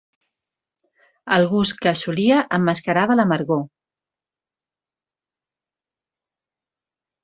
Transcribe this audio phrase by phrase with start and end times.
[1.35, 3.63] El gust que assolia emmascarava l'amargor.